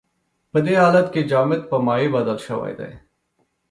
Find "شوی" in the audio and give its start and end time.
2.47-2.73